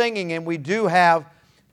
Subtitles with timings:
[0.00, 1.26] singing, and we do have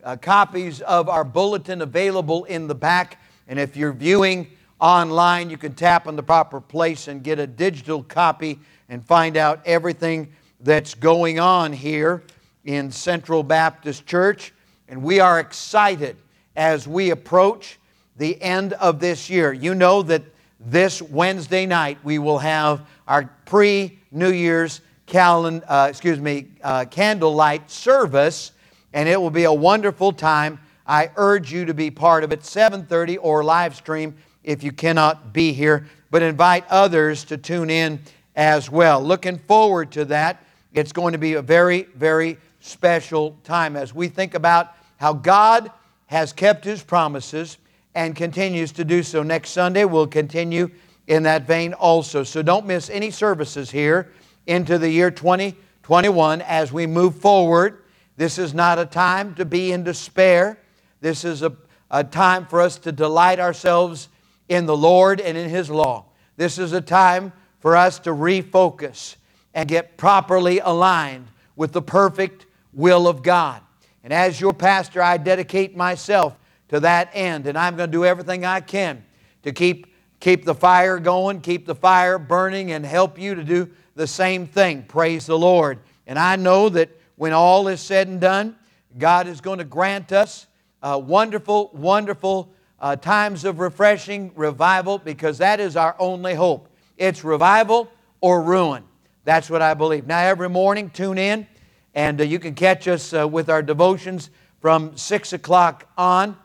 [0.03, 3.21] uh, copies of our bulletin available in the back.
[3.47, 4.47] And if you're viewing
[4.81, 8.59] online, you can tap on the proper place and get a digital copy
[8.89, 10.27] and find out everything
[10.59, 12.21] that's going on here
[12.65, 14.51] in Central Baptist Church.
[14.89, 16.17] And we are excited
[16.57, 17.79] as we approach
[18.17, 19.53] the end of this year.
[19.53, 20.23] You know that
[20.59, 26.85] this Wednesday night we will have our pre New Year's calen- uh, excuse me, uh,
[26.85, 28.51] candlelight service,
[28.93, 30.59] and it will be a wonderful time.
[30.85, 35.33] I urge you to be part of it, 7:30 or live stream if you cannot
[35.33, 37.99] be here, but invite others to tune in
[38.35, 39.01] as well.
[39.01, 40.43] Looking forward to that.
[40.73, 45.71] It's going to be a very, very special time as we think about how God
[46.05, 47.57] has kept His promises
[47.95, 49.23] and continues to do so.
[49.23, 50.69] Next Sunday, we'll continue
[51.07, 52.23] in that vein also.
[52.23, 54.11] So don't miss any services here
[54.47, 57.83] into the year 2021 as we move forward.
[58.15, 60.57] This is not a time to be in despair.
[61.01, 61.55] This is a,
[61.91, 64.09] a time for us to delight ourselves
[64.49, 66.05] in the Lord and in His law.
[66.37, 69.17] This is a time for us to refocus
[69.53, 73.61] and get properly aligned with the perfect will of God.
[74.03, 76.37] And as your pastor, I dedicate myself
[76.69, 79.03] to that end, and I'm going to do everything I can
[79.43, 79.87] to keep,
[80.19, 84.45] keep the fire going, keep the fire burning, and help you to do the same
[84.47, 84.83] thing.
[84.83, 85.79] Praise the Lord.
[86.05, 88.55] And I know that when all is said and done,
[88.97, 90.47] God is going to grant us
[90.81, 96.69] uh, wonderful, wonderful uh, times of refreshing revival because that is our only hope.
[96.97, 98.83] It's revival or ruin.
[99.23, 100.07] That's what I believe.
[100.07, 101.47] Now, every morning, tune in,
[101.93, 104.29] and uh, you can catch us uh, with our devotions
[104.61, 106.37] from 6 o'clock on.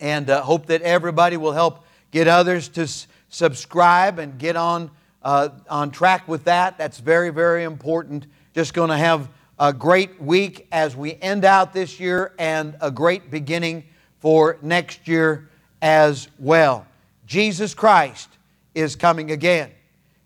[0.00, 4.90] And uh, hope that everybody will help get others to s- subscribe and get on
[5.22, 6.78] uh, on track with that.
[6.78, 8.26] That's very, very important.
[8.54, 12.90] Just going to have a great week as we end out this year and a
[12.90, 13.84] great beginning
[14.18, 15.50] for next year
[15.82, 16.86] as well.
[17.26, 18.28] Jesus Christ
[18.74, 19.70] is coming again.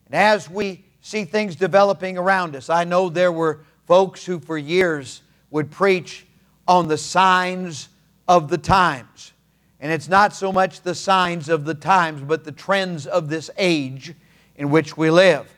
[0.06, 4.56] And as we see things developing around us, I know there were folks who for
[4.56, 6.27] years would preach
[6.66, 7.89] on the signs
[8.27, 9.34] of the times.
[9.81, 13.51] And it's not so much the signs of the times, but the trends of this
[13.59, 14.15] age
[14.57, 15.53] in which we live.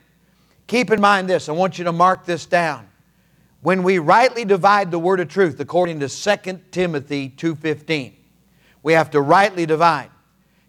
[0.67, 2.87] Keep in mind this, I want you to mark this down.
[3.61, 8.13] When we rightly divide the word of truth according to 2 Timothy 2:15,
[8.83, 10.09] we have to rightly divide.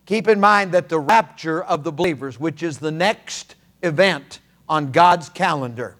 [0.06, 4.90] Keep in mind that the rapture of the believers, which is the next event on
[4.90, 5.96] God's calendar,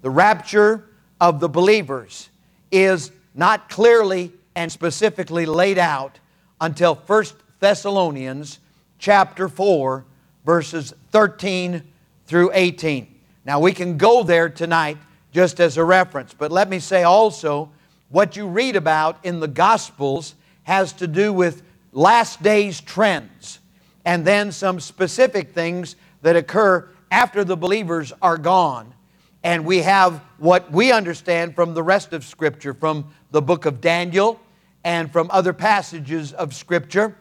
[0.00, 0.88] the rapture
[1.20, 2.28] of the believers
[2.70, 6.18] is not clearly and specifically laid out
[6.60, 7.24] until 1
[7.60, 8.58] Thessalonians
[8.98, 10.04] chapter 4
[10.44, 11.82] verses 13
[12.26, 13.14] through 18.
[13.44, 14.98] Now, we can go there tonight
[15.32, 17.70] just as a reference, but let me say also
[18.08, 23.58] what you read about in the Gospels has to do with last days trends
[24.04, 28.94] and then some specific things that occur after the believers are gone.
[29.42, 33.80] And we have what we understand from the rest of Scripture, from the book of
[33.80, 34.40] Daniel
[34.84, 37.16] and from other passages of Scripture,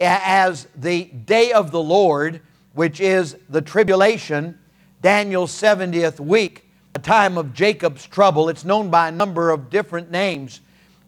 [0.00, 2.40] as the day of the Lord
[2.74, 4.58] which is the tribulation,
[5.00, 8.48] Daniel's 70th week, a time of Jacob's trouble.
[8.48, 10.60] It's known by a number of different names,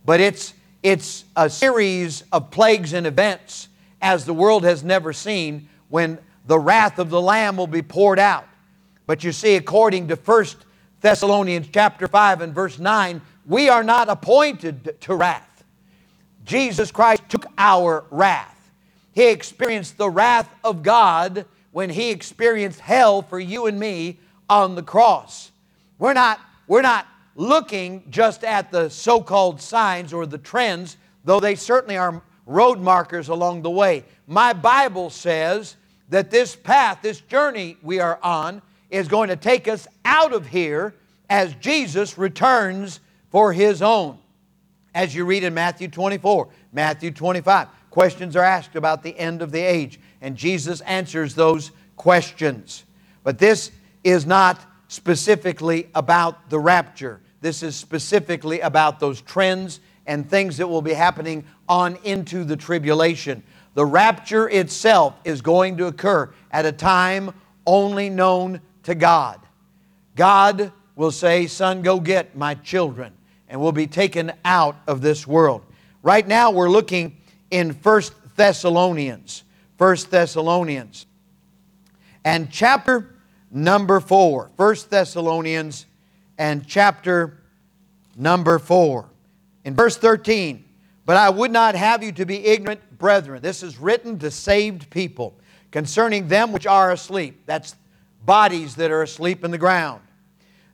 [0.04, 3.68] but it's, it's a series of plagues and events
[4.02, 8.18] as the world has never seen when the wrath of the Lamb will be poured
[8.18, 8.46] out.
[9.06, 10.46] But you see, according to 1
[11.00, 15.53] Thessalonians chapter 5 and verse 9, we are not appointed to wrath.
[16.44, 18.70] Jesus Christ took our wrath.
[19.12, 24.18] He experienced the wrath of God when he experienced hell for you and me
[24.48, 25.50] on the cross.
[25.98, 31.40] We're not, we're not looking just at the so called signs or the trends, though
[31.40, 34.04] they certainly are road markers along the way.
[34.26, 35.76] My Bible says
[36.10, 40.46] that this path, this journey we are on, is going to take us out of
[40.46, 40.94] here
[41.30, 43.00] as Jesus returns
[43.30, 44.18] for his own.
[44.94, 49.50] As you read in Matthew 24, Matthew 25, questions are asked about the end of
[49.50, 52.84] the age and Jesus answers those questions.
[53.22, 53.72] But this
[54.04, 57.20] is not specifically about the rapture.
[57.40, 62.56] This is specifically about those trends and things that will be happening on into the
[62.56, 63.42] tribulation.
[63.74, 67.34] The rapture itself is going to occur at a time
[67.66, 69.40] only known to God.
[70.16, 73.12] God will say, Son, go get my children,
[73.54, 75.64] and will be taken out of this world.
[76.02, 77.18] Right now, we're looking
[77.52, 79.44] in First Thessalonians.
[79.78, 81.06] 1 Thessalonians.
[82.24, 83.14] And chapter
[83.52, 85.86] number 4, 1 Thessalonians
[86.36, 87.44] and chapter
[88.16, 89.08] number 4.
[89.64, 90.64] In verse 13,
[91.06, 93.40] but I would not have you to be ignorant, brethren.
[93.40, 95.38] This is written to saved people
[95.70, 97.42] concerning them which are asleep.
[97.46, 97.76] That's
[98.26, 100.00] bodies that are asleep in the ground.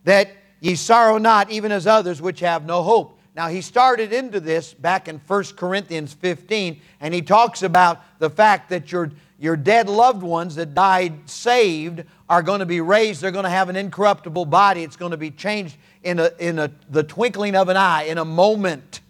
[0.04, 0.30] That
[0.60, 3.18] ye sorrow not, even as others which have no hope.
[3.34, 8.28] Now, he started into this back in 1 Corinthians 15, and he talks about the
[8.28, 13.20] fact that your, your dead loved ones that died saved are going to be raised.
[13.20, 14.82] They're going to have an incorruptible body.
[14.82, 18.18] It's going to be changed in, a, in a, the twinkling of an eye, in
[18.18, 19.00] a moment.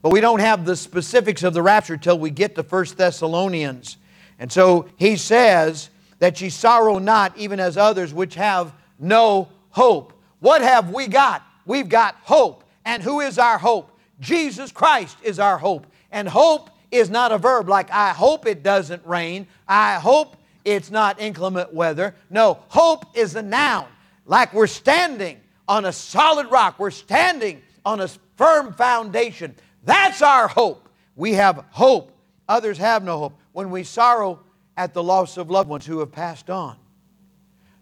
[0.00, 3.98] But we don't have the specifics of the rapture till we get to 1 Thessalonians.
[4.38, 10.11] And so he says that ye sorrow not, even as others which have no hope.
[10.42, 11.46] What have we got?
[11.66, 12.64] We've got hope.
[12.84, 13.96] And who is our hope?
[14.18, 15.86] Jesus Christ is our hope.
[16.10, 19.46] And hope is not a verb like I hope it doesn't rain.
[19.68, 22.16] I hope it's not inclement weather.
[22.28, 23.86] No, hope is a noun.
[24.26, 29.54] Like we're standing on a solid rock, we're standing on a firm foundation.
[29.84, 30.88] That's our hope.
[31.14, 32.10] We have hope.
[32.48, 33.38] Others have no hope.
[33.52, 34.40] When we sorrow
[34.76, 36.76] at the loss of loved ones who have passed on,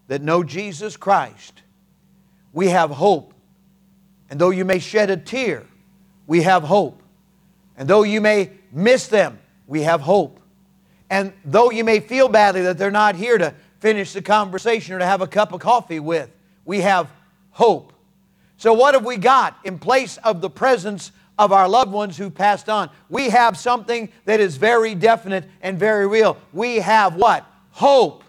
[0.09, 1.63] that know Jesus Christ,
[2.53, 3.31] we have hope
[4.31, 5.65] and though you may shed a tear,
[6.25, 7.03] we have hope.
[7.77, 9.37] And though you may miss them,
[9.67, 10.39] we have hope.
[11.09, 14.99] And though you may feel badly that they're not here to finish the conversation or
[14.99, 16.31] to have a cup of coffee with,
[16.63, 17.11] we have
[17.49, 17.91] hope.
[18.55, 22.29] So, what have we got in place of the presence of our loved ones who
[22.29, 22.89] passed on?
[23.09, 26.37] We have something that is very definite and very real.
[26.53, 27.45] We have what?
[27.71, 28.23] Hope.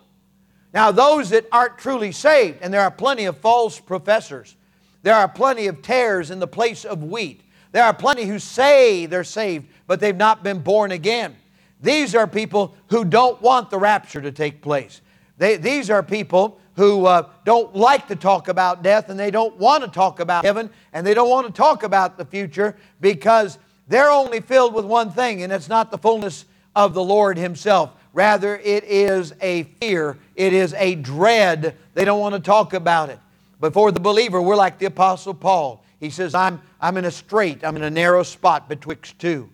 [0.73, 4.57] Now, those that aren't truly saved, and there are plenty of false professors,
[5.03, 7.43] there are plenty of tares in the place of wheat.
[7.73, 11.37] There are plenty who say they're saved, but they've not been born again.
[11.81, 15.01] These are people who don't want the rapture to take place.
[15.39, 19.57] They, these are people who uh, don't like to talk about death and they don't
[19.57, 23.59] want to talk about heaven and they don't want to talk about the future because
[23.89, 27.91] they're only filled with one thing, and it's not the fullness of the Lord Himself.
[28.15, 31.77] Rather, it is a fear, it is a dread.
[31.95, 33.19] They don't want to talk about it.
[33.61, 35.85] Before the believer, we're like the Apostle Paul.
[36.01, 39.49] He says, I'm, I'm in a strait, I'm in a narrow spot betwixt two.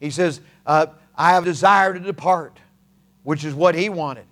[0.00, 0.86] He says, uh,
[1.16, 2.58] I have a desire to depart,
[3.22, 4.26] which is what he wanted.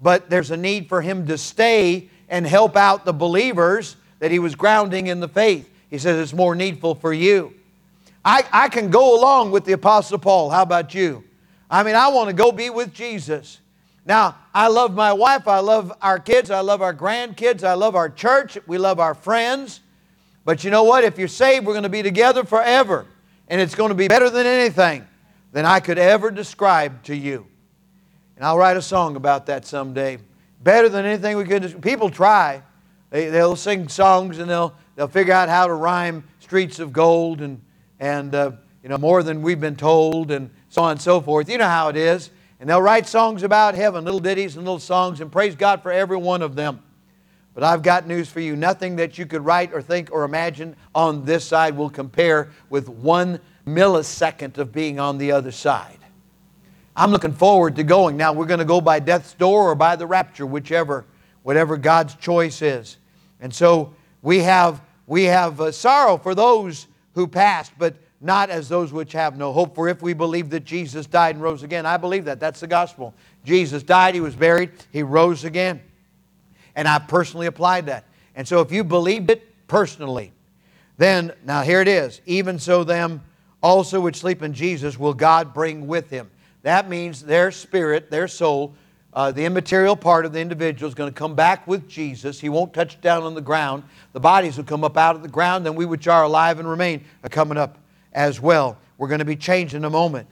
[0.00, 4.38] But there's a need for him to stay and help out the believers that he
[4.38, 5.68] was grounding in the faith.
[5.90, 7.54] He says, It's more needful for you.
[8.24, 10.50] I, I can go along with the Apostle Paul.
[10.50, 11.24] How about you?
[11.70, 13.60] I mean, I want to go be with Jesus.
[14.08, 17.94] Now, I love my wife, I love our kids, I love our grandkids, I love
[17.94, 19.80] our church, we love our friends.
[20.46, 21.04] But you know what?
[21.04, 23.04] If you're saved, we're going to be together forever.
[23.48, 25.06] And it's going to be better than anything
[25.52, 27.46] than I could ever describe to you.
[28.36, 30.16] And I'll write a song about that someday.
[30.62, 31.82] Better than anything we could.
[31.82, 32.62] People try.
[33.10, 37.42] They, they'll sing songs and they'll, they'll figure out how to rhyme streets of gold
[37.42, 37.60] and,
[38.00, 38.52] and uh,
[38.82, 41.50] you know, more than we've been told and so on and so forth.
[41.50, 42.30] You know how it is.
[42.60, 45.92] And they'll write songs about heaven, little ditties and little songs, and praise God for
[45.92, 46.82] every one of them.
[47.54, 48.56] But I've got news for you.
[48.56, 52.88] Nothing that you could write or think or imagine on this side will compare with
[52.88, 55.98] one millisecond of being on the other side.
[56.96, 58.16] I'm looking forward to going.
[58.16, 61.04] Now, we're going to go by death's door or by the rapture, whichever,
[61.42, 62.96] whatever God's choice is.
[63.40, 68.68] And so we have, we have uh, sorrow for those who passed, but not as
[68.68, 69.74] those which have no hope.
[69.74, 72.40] For if we believe that Jesus died and rose again, I believe that.
[72.40, 73.14] That's the gospel.
[73.44, 75.80] Jesus died, He was buried, He rose again.
[76.74, 78.04] And I personally applied that.
[78.34, 80.32] And so if you believed it personally,
[80.96, 83.22] then, now here it is, even so them
[83.62, 86.30] also which sleep in Jesus will God bring with Him.
[86.62, 88.74] That means their spirit, their soul,
[89.14, 92.38] uh, the immaterial part of the individual is going to come back with Jesus.
[92.38, 93.84] He won't touch down on the ground.
[94.12, 96.68] The bodies will come up out of the ground, and we which are alive and
[96.68, 97.78] remain are coming up
[98.18, 98.76] as well.
[98.98, 100.26] We're going to be changed in a moment.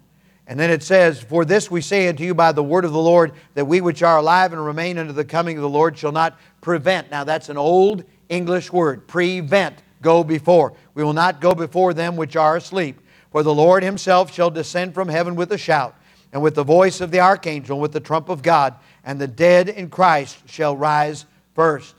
[0.48, 2.98] And then it says, For this we say unto you by the word of the
[2.98, 6.10] Lord, that we which are alive and remain unto the coming of the Lord shall
[6.10, 7.12] not prevent.
[7.12, 10.72] Now that's an old English word, prevent, go before.
[10.94, 13.00] We will not go before them which are asleep.
[13.30, 15.94] For the Lord himself shall descend from heaven with a shout,
[16.32, 18.74] and with the voice of the archangel, and with the trump of God,
[19.04, 21.24] and the dead in Christ shall rise
[21.54, 21.94] first.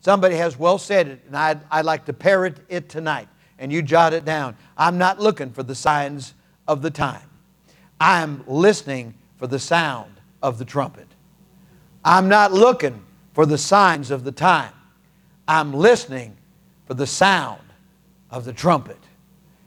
[0.00, 3.28] Somebody has well said it, and I'd, I'd like to parrot it tonight
[3.58, 4.56] and you jot it down.
[4.76, 6.34] I'm not looking for the signs
[6.66, 7.22] of the time.
[8.00, 10.12] I'm listening for the sound
[10.42, 11.06] of the trumpet.
[12.04, 14.72] I'm not looking for the signs of the time.
[15.46, 16.36] I'm listening
[16.86, 17.62] for the sound
[18.30, 18.98] of the trumpet.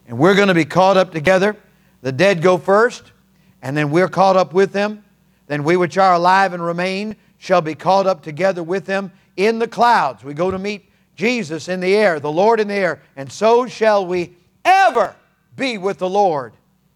[0.08, 1.56] And we're going to be caught up together.
[2.02, 3.12] The dead go first,
[3.62, 5.04] and then we're caught up with them.
[5.48, 9.60] Then we which are alive and remain shall be caught up together with them in
[9.60, 10.24] the clouds.
[10.24, 10.91] We go to meet
[11.22, 14.36] Jesus in the air, the Lord in the air, and so shall we
[14.66, 15.16] ever
[15.56, 16.52] be with the Lord.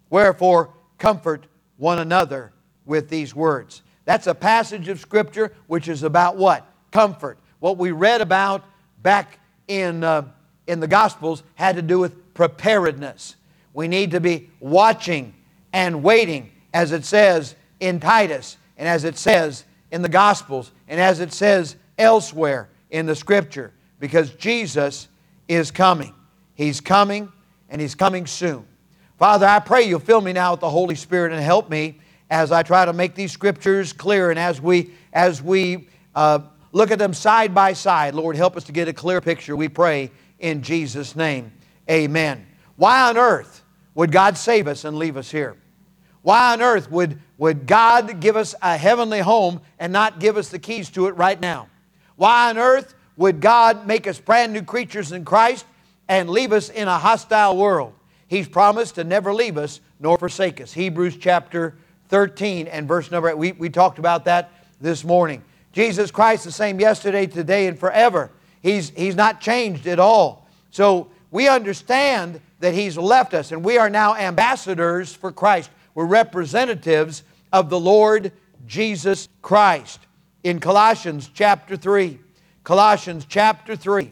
[0.09, 1.45] Wherefore, comfort
[1.77, 2.51] one another
[2.87, 3.83] with these words.
[4.05, 6.65] That's a passage of Scripture which is about what?
[6.89, 7.37] Comfort.
[7.59, 8.65] What we read about
[9.03, 10.23] back in, uh,
[10.65, 13.35] in the Gospels had to do with preparedness.
[13.75, 15.35] We need to be watching
[15.71, 20.99] and waiting, as it says in Titus, and as it says in the Gospels, and
[20.99, 25.07] as it says elsewhere in the Scripture, because Jesus
[25.47, 26.13] is coming.
[26.53, 27.31] He's coming,
[27.69, 28.65] and He's coming soon.
[29.17, 31.99] Father, I pray you'll fill me now with the Holy Spirit and help me
[32.29, 36.39] as I try to make these scriptures clear and as we, as we uh,
[36.71, 38.15] look at them side by side.
[38.15, 41.51] Lord, help us to get a clear picture, we pray in Jesus' name.
[41.89, 42.45] Amen.
[42.75, 45.55] Why on earth would God save us and leave us here?
[46.21, 50.49] Why on earth would, would God give us a heavenly home and not give us
[50.49, 51.69] the keys to it right now?
[52.15, 55.65] Why on earth would God make us brand new creatures in Christ
[56.07, 57.93] and leave us in a hostile world?
[58.27, 60.73] He's promised to never leave us nor forsake us.
[60.73, 61.75] Hebrews chapter
[62.09, 63.37] 13 and verse number 8.
[63.37, 65.43] We, we talked about that this morning.
[65.71, 68.31] Jesus Christ the same yesterday, today, and forever.
[68.61, 70.47] He's, he's not changed at all.
[70.71, 75.69] So we understand that He's left us, and we are now ambassadors for Christ.
[75.93, 78.31] We're representatives of the Lord
[78.65, 79.99] Jesus Christ.
[80.43, 82.19] In Colossians chapter 3,
[82.65, 84.05] Colossians chapter 3.
[84.05, 84.11] I'm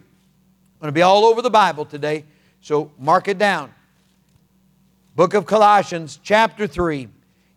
[0.79, 2.23] going to be all over the Bible today,
[2.61, 3.73] so mark it down.
[5.15, 7.07] Book of Colossians, chapter 3.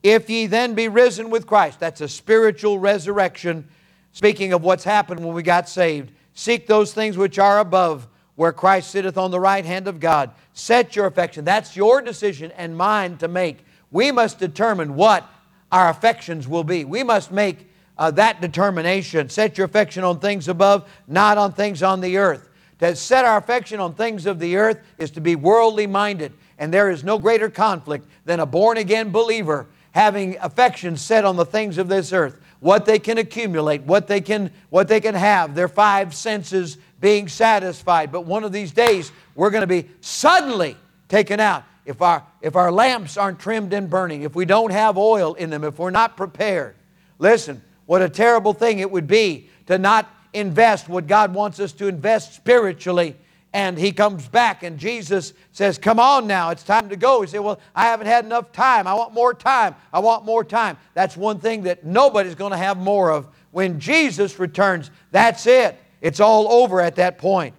[0.03, 3.69] If ye then be risen with Christ, that's a spiritual resurrection,
[4.13, 6.13] speaking of what's happened when we got saved.
[6.33, 10.31] Seek those things which are above, where Christ sitteth on the right hand of God.
[10.55, 11.45] Set your affection.
[11.45, 13.67] That's your decision and mine to make.
[13.91, 15.29] We must determine what
[15.71, 16.87] our affections will be.
[16.87, 19.29] We must make uh, that determination.
[19.29, 22.49] Set your affection on things above, not on things on the earth.
[22.81, 26.33] To set our affection on things of the earth is to be worldly minded.
[26.59, 31.37] And there is no greater conflict than a born again believer having affection set on
[31.37, 35.15] the things of this earth, what they can accumulate, what they can, what they can
[35.15, 38.13] have, their five senses being satisfied.
[38.13, 40.77] But one of these days, we're going to be suddenly
[41.09, 41.65] taken out.
[41.87, 45.49] If our, if our lamps aren't trimmed and burning, if we don't have oil in
[45.49, 46.75] them, if we're not prepared,
[47.19, 51.73] listen, what a terrible thing it would be to not invest what God wants us
[51.73, 53.17] to invest spiritually
[53.57, 57.23] and he comes back and Jesus says, Come on now, it's time to go.
[57.23, 58.87] He said, Well, I haven't had enough time.
[58.87, 59.75] I want more time.
[59.95, 60.77] I want more time.
[60.93, 63.29] That's one thing that nobody's going to have more of.
[63.53, 65.75] When Jesus returns, that's it.
[66.03, 67.55] It's all over at that point.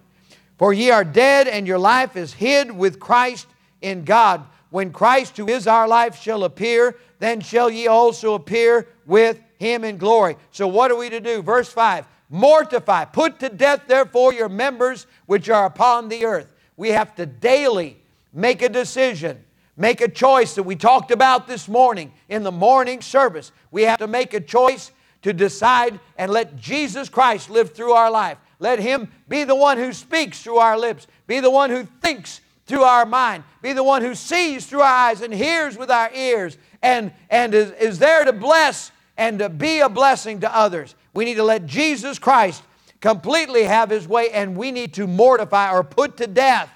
[0.56, 3.48] For ye are dead, and your life is hid with Christ
[3.82, 4.44] in God.
[4.70, 9.84] When Christ, who is our life, shall appear, then shall ye also appear with him
[9.84, 10.36] in glory.
[10.52, 11.42] So, what are we to do?
[11.42, 13.06] Verse 5 Mortify.
[13.06, 16.52] Put to death, therefore, your members which are upon the earth.
[16.76, 17.98] We have to daily
[18.32, 19.42] make a decision,
[19.76, 23.50] make a choice that we talked about this morning in the morning service.
[23.70, 28.10] We have to make a choice to decide and let Jesus Christ live through our
[28.10, 28.38] life.
[28.60, 32.40] Let Him be the one who speaks through our lips, be the one who thinks
[32.66, 36.12] through our mind, be the one who sees through our eyes and hears with our
[36.12, 40.94] ears and, and is, is there to bless and to be a blessing to others.
[41.12, 42.62] We need to let Jesus Christ
[43.00, 46.70] completely have His way, and we need to mortify or put to death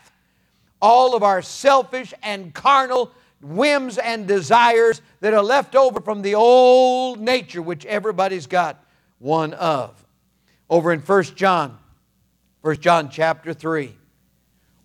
[0.83, 6.35] all of our selfish and carnal whims and desires that are left over from the
[6.35, 8.85] old nature, which everybody's got
[9.21, 10.05] one of.
[10.69, 11.79] Over in 1 John,
[12.63, 13.97] 1 John chapter 3.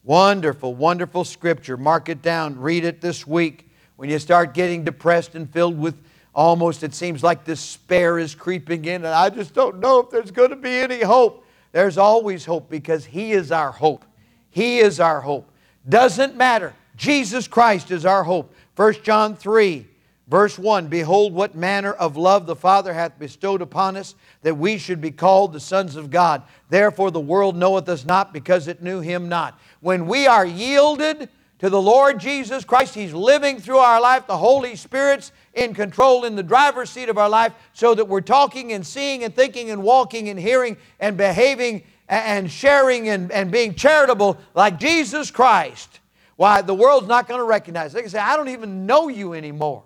[0.04, 1.76] Wonderful, wonderful scripture.
[1.76, 3.70] Mark it down, read it this week.
[3.96, 5.96] When you start getting depressed and filled with
[6.38, 10.30] Almost it seems like despair is creeping in, and I just don't know if there's
[10.30, 11.44] going to be any hope.
[11.72, 14.06] There's always hope because He is our hope.
[14.52, 15.52] He is our hope.
[15.90, 16.76] Doesn't matter.
[16.96, 18.54] Jesus Christ is our hope.
[18.76, 19.88] 1 John 3,
[20.28, 24.14] verse 1 Behold, what manner of love the Father hath bestowed upon us,
[24.44, 26.44] that we should be called the sons of God.
[26.70, 29.60] Therefore the world knoweth us not, because it knew Him not.
[29.80, 31.30] When we are yielded
[31.60, 32.94] to the Lord Jesus Christ.
[32.94, 34.28] He's living through our life.
[34.28, 38.22] The Holy Spirit's in control in the driver's seat of our life so that we're
[38.22, 43.52] talking and seeing and thinking and walking and hearing and behaving and sharing and, and
[43.52, 46.00] being charitable like Jesus Christ.
[46.36, 47.92] Why, the world's not going to recognize.
[47.92, 49.84] They can say, I don't even know you anymore.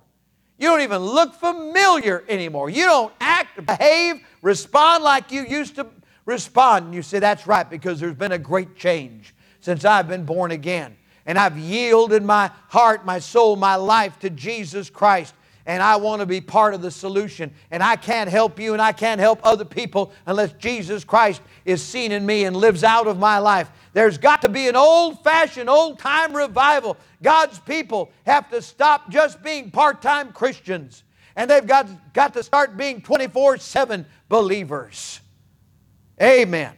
[0.59, 2.69] You don't even look familiar anymore.
[2.69, 5.87] You don't act, behave, respond like you used to
[6.25, 6.87] respond.
[6.87, 10.51] And you say, That's right, because there's been a great change since I've been born
[10.51, 15.33] again and I've yielded my heart, my soul, my life to Jesus Christ.
[15.65, 17.53] And I want to be part of the solution.
[17.69, 21.81] And I can't help you and I can't help other people unless Jesus Christ is
[21.81, 23.69] seen in me and lives out of my life.
[23.93, 26.97] There's got to be an old fashioned, old time revival.
[27.21, 31.03] God's people have to stop just being part time Christians
[31.35, 35.19] and they've got, got to start being 24 7 believers.
[36.21, 36.73] Amen.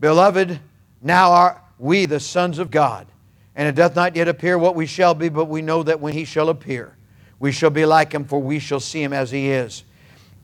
[0.00, 0.58] Beloved,
[1.00, 3.06] now are we the sons of God,
[3.54, 6.12] and it doth not yet appear what we shall be, but we know that when
[6.12, 6.96] he shall appear,
[7.42, 9.82] we shall be like him, for we shall see him as he is.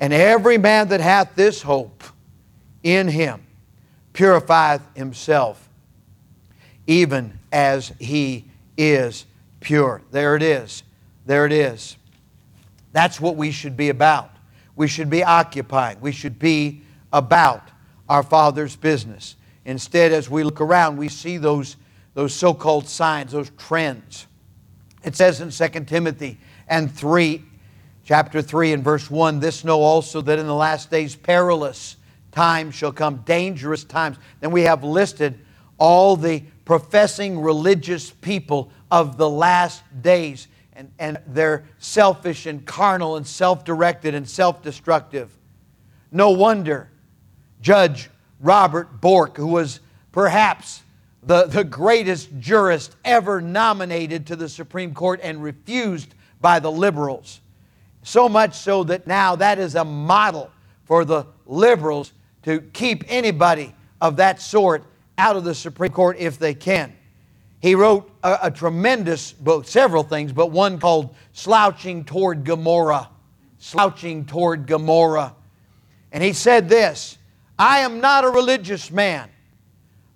[0.00, 2.02] And every man that hath this hope
[2.82, 3.46] in him
[4.12, 5.68] purifieth himself,
[6.88, 9.26] even as he is
[9.60, 10.02] pure.
[10.10, 10.82] There it is.
[11.24, 11.96] There it is.
[12.90, 14.32] That's what we should be about.
[14.74, 16.00] We should be occupying.
[16.00, 17.62] We should be about
[18.08, 19.36] our Father's business.
[19.64, 21.76] Instead, as we look around, we see those,
[22.14, 24.26] those so called signs, those trends.
[25.04, 26.38] It says in 2 Timothy
[26.68, 27.42] and 3,
[28.04, 31.96] chapter 3 and verse 1 This know also that in the last days perilous
[32.32, 34.16] times shall come, dangerous times.
[34.40, 35.38] Then we have listed
[35.78, 40.48] all the professing religious people of the last days
[40.78, 45.36] and, and they're selfish and carnal and self directed and self destructive.
[46.12, 46.88] No wonder
[47.60, 48.08] Judge
[48.40, 49.80] Robert Bork, who was
[50.12, 50.82] perhaps
[51.24, 57.40] the, the greatest jurist ever nominated to the Supreme Court and refused by the liberals.
[58.02, 60.50] So much so that now that is a model
[60.84, 62.12] for the liberals
[62.44, 64.84] to keep anybody of that sort
[65.18, 66.94] out of the Supreme Court if they can.
[67.60, 73.08] He wrote a, a, tremendous book, several things, but one called Slouching Toward Gomorrah.
[73.58, 75.34] Slouching Toward Gomorrah.
[76.12, 77.18] And he said this
[77.58, 79.28] I am not a religious man,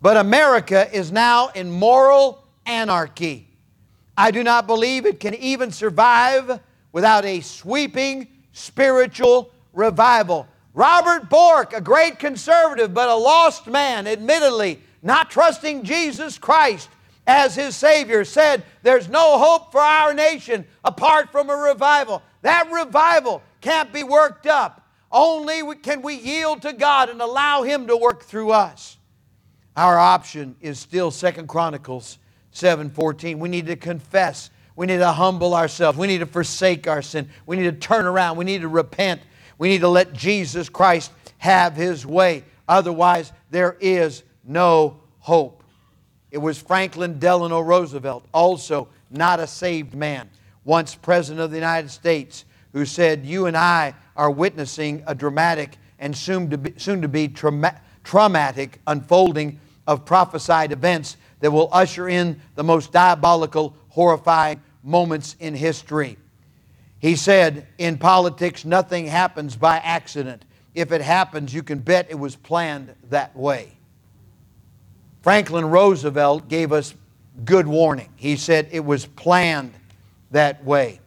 [0.01, 3.49] but America is now in moral anarchy.
[4.17, 6.61] I do not believe it can even survive
[6.93, 10.47] without a sweeping spiritual revival.
[10.75, 16.89] Robert Bork, a great conservative, but a lost man, admittedly, not trusting Jesus Christ
[17.27, 22.23] as his Savior, said, There's no hope for our nation apart from a revival.
[22.43, 24.87] That revival can't be worked up.
[25.11, 28.97] Only can we yield to God and allow Him to work through us.
[29.77, 32.19] Our option is still Second Chronicles
[32.53, 33.39] 7:14.
[33.39, 34.51] We need to confess.
[34.75, 35.99] We need to humble ourselves.
[35.99, 37.29] We need to forsake our sin.
[37.47, 38.37] We need to turn around.
[38.37, 39.21] We need to repent.
[39.59, 42.45] We need to let Jesus Christ have His way.
[42.69, 45.63] Otherwise, there is no hope.
[46.31, 50.31] It was Franklin Delano Roosevelt, also not a saved man,
[50.65, 55.77] once President of the United States, who said, You and I are witnessing a dramatic
[55.99, 61.69] and soon to be, soon to be trauma- traumatic unfolding of prophesied events that will
[61.73, 66.17] usher in the most diabolical, horrifying moments in history.
[67.01, 70.45] He said, In politics, nothing happens by accident.
[70.73, 73.73] If it happens, you can bet it was planned that way.
[75.21, 76.95] Franklin Roosevelt gave us
[77.45, 78.11] good warning.
[78.15, 79.75] He said it was planned
[80.31, 81.01] that way.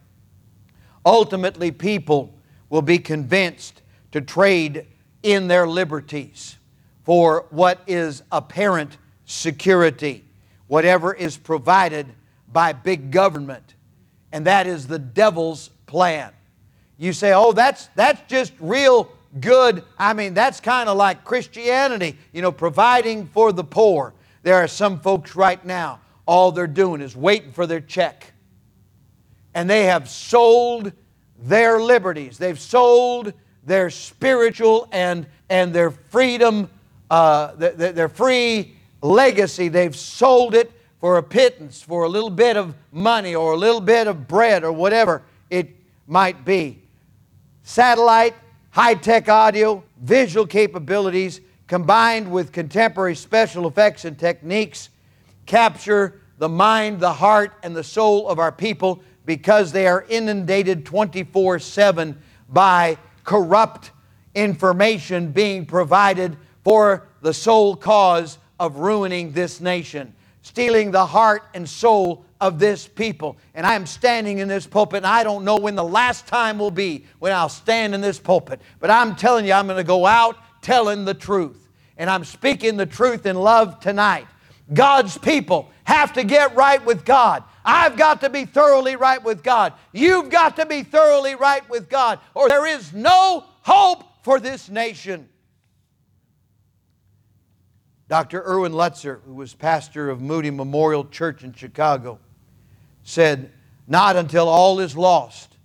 [1.06, 2.34] Ultimately, people
[2.68, 3.80] will be convinced
[4.12, 4.86] to trade
[5.22, 6.58] in their liberties
[7.04, 10.25] for what is apparent security,
[10.66, 12.06] whatever is provided
[12.52, 13.74] by big government.
[14.32, 16.32] And that is the devil's plan.
[16.98, 19.84] You say, oh, that's, that's just real good.
[19.98, 24.14] I mean, that's kind of like Christianity, you know, providing for the poor.
[24.42, 28.32] There are some folks right now, all they're doing is waiting for their check.
[29.54, 30.92] And they have sold
[31.38, 33.32] their liberties, they've sold
[33.64, 36.70] their spiritual and, and their freedom,
[37.10, 39.68] uh, their, free legacy.
[39.68, 43.80] They've sold it for a pittance, for a little bit of money or a little
[43.80, 45.70] bit of bread or whatever it
[46.06, 46.82] might be.
[47.62, 48.34] Satellite
[48.76, 54.90] high tech audio, visual capabilities combined with contemporary special effects and techniques
[55.46, 60.84] capture the mind, the heart, and the soul of our people because they are inundated
[60.84, 62.18] 24 7
[62.50, 63.92] by corrupt
[64.34, 71.68] information being provided for the sole cause of ruining this nation, stealing the heart and
[71.68, 73.36] soul of this people.
[73.54, 76.58] And I am standing in this pulpit, and I don't know when the last time
[76.58, 78.60] will be when I'll stand in this pulpit.
[78.78, 81.68] But I'm telling you, I'm going to go out telling the truth.
[81.96, 84.26] And I'm speaking the truth in love tonight.
[84.72, 87.44] God's people have to get right with God.
[87.64, 89.72] I've got to be thoroughly right with God.
[89.92, 94.68] You've got to be thoroughly right with God, or there is no hope for this
[94.68, 95.28] nation.
[98.08, 98.42] Dr.
[98.46, 102.20] Erwin Lutzer, who was pastor of Moody Memorial Church in Chicago,
[103.02, 103.50] said,
[103.88, 105.56] Not until all is lost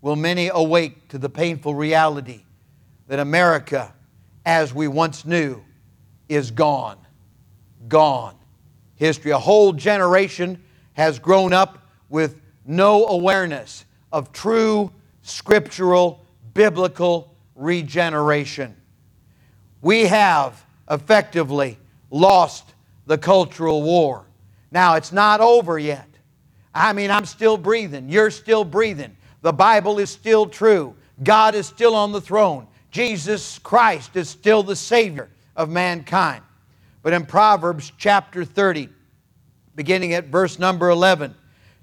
[0.00, 2.42] will many awake to the painful reality
[3.08, 3.92] that America,
[4.46, 5.60] as we once knew,
[6.28, 6.98] is gone.
[7.88, 8.36] Gone.
[8.94, 18.76] History, a whole generation has grown up with no awareness of true scriptural, biblical regeneration.
[19.80, 21.78] We have effectively
[22.10, 22.74] lost
[23.06, 24.26] the cultural war.
[24.70, 26.06] Now, it's not over yet.
[26.74, 28.08] I mean, I'm still breathing.
[28.08, 29.16] You're still breathing.
[29.42, 30.94] The Bible is still true.
[31.22, 32.66] God is still on the throne.
[32.90, 36.42] Jesus Christ is still the Savior of mankind.
[37.02, 38.88] But in Proverbs chapter 30,
[39.74, 41.36] beginning at verse number 11, it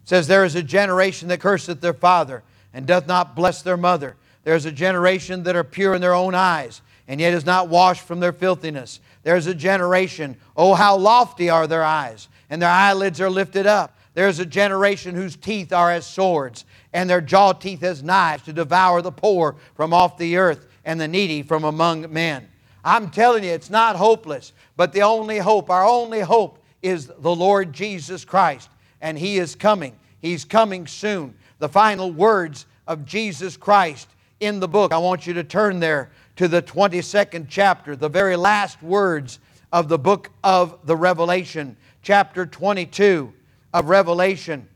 [0.04, 4.16] says, There is a generation that curseth their father and doth not bless their mother.
[4.44, 7.70] There is a generation that are pure in their own eyes, and yet is not
[7.70, 9.00] washed from their filthiness.
[9.26, 13.66] There is a generation, oh, how lofty are their eyes, and their eyelids are lifted
[13.66, 13.98] up.
[14.14, 18.44] There is a generation whose teeth are as swords, and their jaw teeth as knives
[18.44, 22.48] to devour the poor from off the earth and the needy from among men.
[22.84, 27.36] I'm telling you, it's not hopeless, but the only hope, our only hope, is the
[27.36, 28.70] Lord Jesus Christ,
[29.02, 29.96] and He is coming.
[30.20, 31.34] He's coming soon.
[31.58, 34.08] The final words of Jesus Christ
[34.40, 34.94] in the book.
[34.94, 39.40] I want you to turn there to the 22nd chapter, the very last words
[39.72, 43.34] of the book of the Revelation, chapter 22
[43.74, 44.68] of Revelation.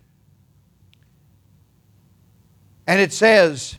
[2.88, 3.78] And it says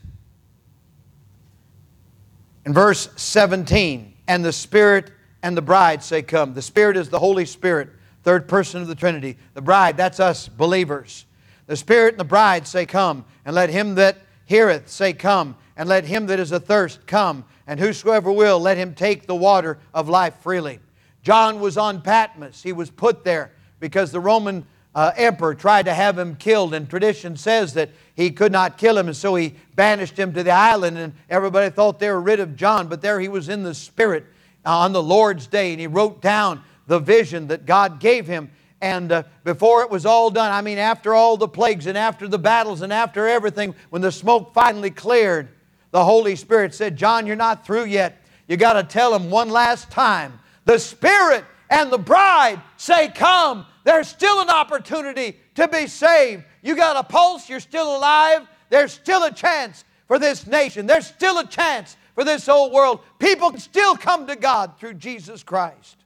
[2.65, 5.11] in verse 17, and the Spirit
[5.43, 6.55] and the bride say, Come.
[6.55, 7.89] The Spirit is the Holy Spirit,
[8.23, 9.37] third person of the Trinity.
[9.55, 11.27] The bride, that's us believers.
[11.67, 13.25] The Spirit and the bride say, Come.
[13.45, 15.57] And let him that heareth say, Come.
[15.81, 17.43] And let him that is athirst come.
[17.67, 20.79] And whosoever will, let him take the water of life freely.
[21.23, 22.63] John was on Patmos.
[22.63, 26.87] He was put there because the Roman uh, emperor tried to have him killed, and
[26.87, 30.51] tradition says that he could not kill him, and so he banished him to the
[30.51, 33.75] island, and everybody thought they were rid of John, but there he was in the
[33.75, 34.27] Spirit
[34.67, 38.51] uh, on the Lord's day, and he wrote down the vision that God gave him.
[38.83, 42.29] And uh, before it was all done, I mean, after all the plagues and after
[42.29, 45.49] the battles and after everything, when the smoke finally cleared,
[45.91, 48.23] the Holy Spirit said, John, you're not through yet.
[48.47, 50.39] You got to tell him one last time.
[50.65, 53.67] The Spirit and the bride say, Come.
[53.85, 56.45] There's still an opportunity to be saved.
[56.63, 58.47] You got a pulse, you're still alive.
[58.69, 60.87] There's still a chance for this nation.
[60.87, 63.01] There's still a chance for this whole world.
[63.19, 65.97] People can still come to God through Jesus Christ.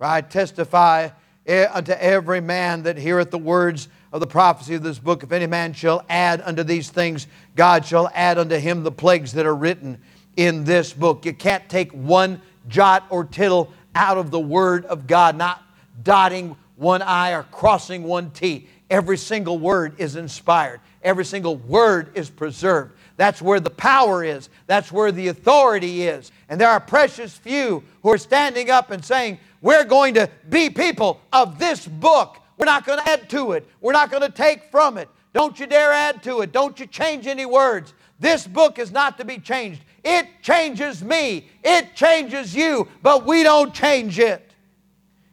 [0.00, 1.10] I testify
[1.46, 5.22] Eh, unto every man that heareth the words of the prophecy of this book.
[5.22, 9.32] If any man shall add unto these things, God shall add unto him the plagues
[9.32, 10.00] that are written
[10.36, 11.26] in this book.
[11.26, 15.62] You can't take one jot or tittle out of the Word of God, not
[16.02, 18.66] dotting one I or crossing one T.
[18.88, 22.92] Every single word is inspired, every single word is preserved.
[23.16, 24.48] That's where the power is.
[24.66, 26.32] That's where the authority is.
[26.48, 30.68] And there are precious few who are standing up and saying, We're going to be
[30.68, 32.36] people of this book.
[32.58, 33.66] We're not going to add to it.
[33.80, 35.08] We're not going to take from it.
[35.32, 36.52] Don't you dare add to it.
[36.52, 37.94] Don't you change any words.
[38.20, 39.80] This book is not to be changed.
[40.04, 41.48] It changes me.
[41.64, 44.52] It changes you, but we don't change it.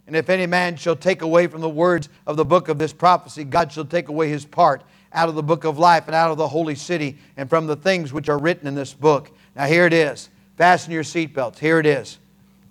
[0.07, 2.93] And if any man shall take away from the words of the book of this
[2.93, 6.31] prophecy, God shall take away his part out of the book of life and out
[6.31, 9.29] of the holy city and from the things which are written in this book.
[9.57, 10.29] Now here it is.
[10.55, 11.59] Fasten your seatbelts.
[11.59, 12.17] Here it is.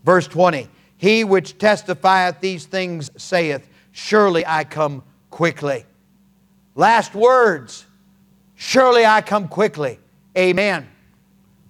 [0.05, 0.66] Verse 20
[1.01, 5.87] He which testifieth these things saith, Surely I come quickly.
[6.75, 7.87] Last words.
[8.55, 9.99] Surely I come quickly.
[10.37, 10.87] Amen.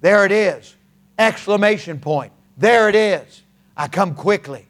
[0.00, 0.74] There it is.
[1.16, 2.32] Exclamation point.
[2.56, 3.42] There it is.
[3.76, 4.66] I come quickly.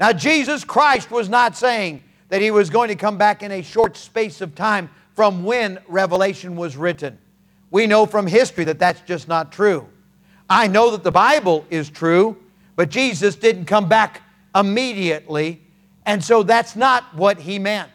[0.00, 3.60] Now, Jesus Christ was not saying that he was going to come back in a
[3.60, 7.18] short space of time from when Revelation was written.
[7.70, 9.86] We know from history that that's just not true.
[10.48, 12.38] I know that the Bible is true,
[12.76, 14.22] but Jesus didn't come back
[14.54, 15.62] immediately,
[16.04, 17.90] and so that's not what he meant.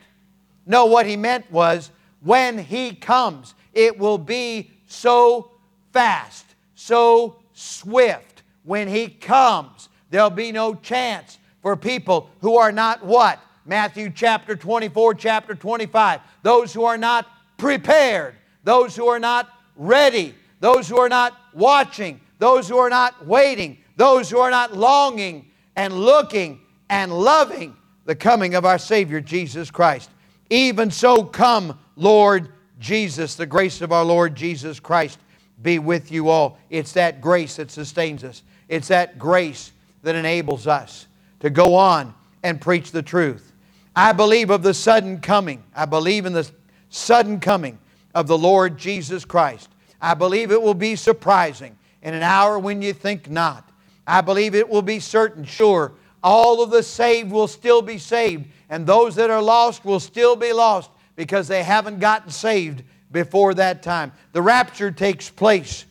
[0.65, 1.91] No, what he meant was
[2.22, 5.52] when he comes, it will be so
[5.91, 8.44] fast, so swift.
[8.63, 13.39] When he comes, there'll be no chance for people who are not what?
[13.65, 16.22] Matthew chapter 24, chapter 25.
[16.44, 22.20] Those who are not prepared, those who are not ready, those who are not watching,
[22.39, 27.75] those who are not waiting, those who are not longing and looking and loving
[28.06, 30.10] the coming of our Savior Jesus Christ.
[30.49, 32.49] Even so, come, Lord
[32.80, 33.36] Jesus.
[33.36, 35.19] The grace of our Lord Jesus Christ
[35.62, 36.58] be with you all.
[36.69, 39.71] It's that grace that sustains us, it's that grace
[40.04, 41.08] that enables us
[41.39, 43.54] to go on and preach the truth.
[43.95, 45.63] I believe of the sudden coming.
[45.75, 46.49] I believe in the
[46.89, 47.77] sudden coming
[48.15, 49.69] of the Lord Jesus Christ.
[50.01, 53.70] I believe it will be surprising in an hour when you think not.
[54.12, 55.93] I believe it will be certain, sure.
[56.21, 60.36] All of the saved will still be saved, and those that are lost will still
[60.36, 64.12] be lost because they haven't gotten saved before that time.
[64.34, 65.86] The rapture takes place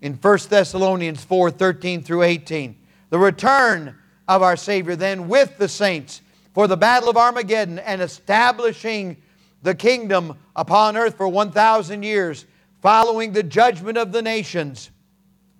[0.00, 2.74] in 1 Thessalonians 4 13 through 18.
[3.10, 3.94] The return
[4.26, 6.22] of our Savior then with the saints
[6.54, 9.18] for the battle of Armageddon and establishing
[9.62, 12.46] the kingdom upon earth for 1,000 years,
[12.80, 14.90] following the judgment of the nations,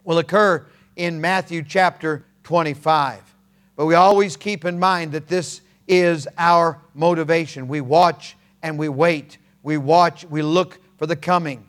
[0.04, 0.66] will occur
[0.98, 3.22] in Matthew chapter 25.
[3.76, 7.68] But we always keep in mind that this is our motivation.
[7.68, 9.38] We watch and we wait.
[9.62, 11.66] We watch, we look for the coming.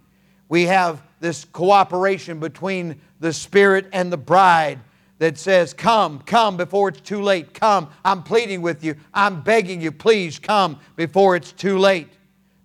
[0.49, 4.79] We have this cooperation between the Spirit and the bride
[5.19, 7.53] that says, Come, come before it's too late.
[7.53, 8.95] Come, I'm pleading with you.
[9.13, 12.07] I'm begging you, please come before it's too late.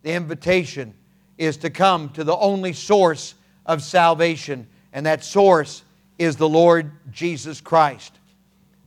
[0.03, 0.95] The invitation
[1.37, 3.35] is to come to the only source
[3.67, 5.84] of salvation, and that source
[6.19, 8.19] is the Lord Jesus Christ.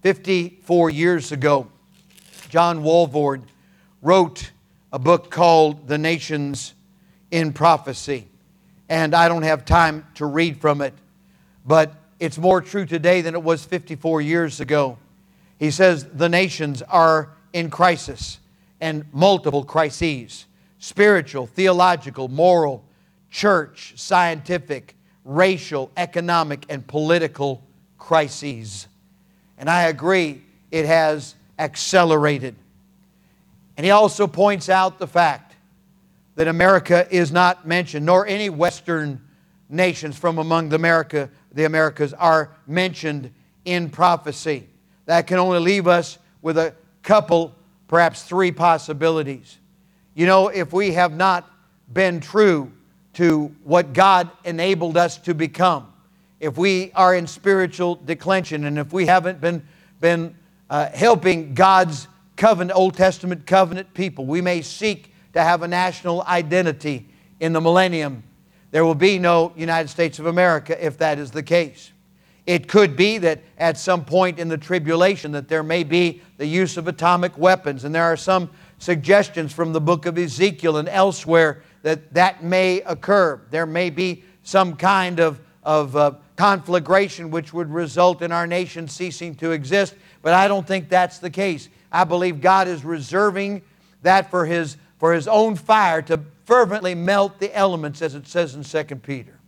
[0.02, 1.68] 54 years ago,
[2.50, 3.42] John Walvoord
[4.02, 4.52] wrote
[4.94, 6.74] a book called The Nations
[7.32, 8.28] in Prophecy.
[8.90, 10.94] And I don't have time to read from it,
[11.66, 14.98] but it's more true today than it was 54 years ago.
[15.60, 18.40] He says the nations are in crisis
[18.80, 20.46] and multiple crises
[20.80, 22.84] spiritual, theological, moral,
[23.32, 24.96] church, scientific,
[25.28, 27.62] racial, economic, and political
[27.98, 28.88] crises.
[29.58, 32.56] And I agree, it has accelerated.
[33.76, 35.56] And he also points out the fact
[36.36, 39.22] that America is not mentioned, nor any Western
[39.70, 43.32] nations from among the, America, the Americas are mentioned
[43.66, 44.68] in prophecy.
[45.08, 47.54] That can only leave us with a couple,
[47.88, 49.58] perhaps three possibilities.
[50.16, 51.50] You know, if we have not
[51.92, 52.72] been true
[53.18, 55.92] to what God enabled us to become,
[56.40, 59.68] if we are in spiritual declension, and if we haven't been,
[60.00, 60.36] been
[60.70, 66.22] uh, helping God's covenant, Old Testament covenant people, we may seek to have a national
[66.28, 68.22] identity in the millennium.
[68.70, 71.92] There will be no United States of America if that is the case.
[72.46, 76.46] It could be that at some point in the tribulation that there may be the
[76.46, 80.88] use of atomic weapons and there are some suggestions from the book of Ezekiel and
[80.88, 83.42] elsewhere that that may occur.
[83.50, 88.88] There may be some kind of, of uh, conflagration which would result in our nation
[88.88, 91.70] ceasing to exist, but I don't think that's the case.
[91.92, 93.62] I believe God is reserving
[94.04, 98.56] that for His for his own fire to fervently melt the elements, as it says
[98.56, 99.40] in 2 Peter.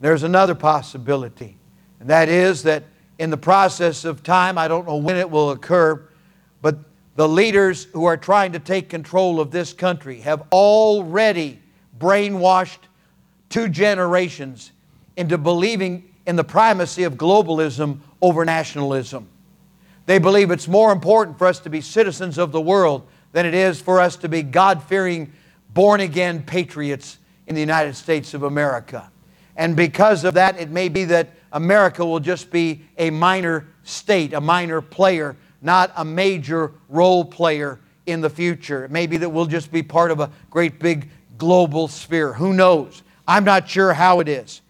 [0.00, 1.56] There's another possibility,
[2.00, 2.84] and that is that
[3.18, 6.06] in the process of time, I don't know when it will occur,
[6.60, 6.78] but
[7.16, 11.60] the leaders who are trying to take control of this country have already
[11.98, 12.78] brainwashed
[13.48, 14.70] two generations
[15.16, 19.26] into believing in the primacy of globalism over nationalism.
[20.04, 23.54] They believe it's more important for us to be citizens of the world than it
[23.54, 25.32] is for us to be God fearing,
[25.72, 29.10] born again patriots in the United States of America.
[29.56, 34.34] And because of that, it may be that America will just be a minor state,
[34.34, 38.84] a minor player, not a major role player in the future.
[38.84, 42.32] It may be that we'll just be part of a great big global sphere.
[42.32, 43.02] Who knows?
[43.26, 44.62] I'm not sure how it is.